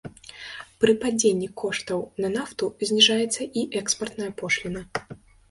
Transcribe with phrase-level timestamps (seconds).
[0.83, 4.81] Пры падзенні коштаў на нафту зніжаецца і экспартная пошліна.